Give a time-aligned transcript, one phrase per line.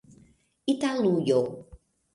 [0.73, 1.39] italujo